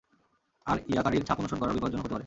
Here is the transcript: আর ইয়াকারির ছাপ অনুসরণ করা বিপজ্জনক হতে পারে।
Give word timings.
আর 0.65 0.77
ইয়াকারির 0.91 1.23
ছাপ 1.27 1.37
অনুসরণ 1.39 1.59
করা 1.61 1.75
বিপজ্জনক 1.75 2.03
হতে 2.03 2.13
পারে। 2.13 2.19